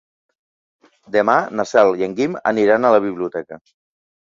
Demà 1.17 1.35
na 1.59 1.67
Cel 1.73 1.93
i 2.01 2.07
en 2.09 2.17
Guim 2.21 2.39
aniran 2.55 2.91
a 2.91 2.93
la 2.99 3.05
biblioteca. 3.07 3.63